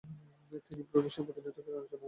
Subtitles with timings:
[0.65, 1.99] তিনি প্রুশিয়ার প্রতিনিধিত্ব করে আলোচনায় আসেন।